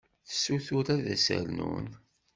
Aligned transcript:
Tessuter 0.27 0.87
ad 0.93 1.05
as-rnun. 1.13 1.87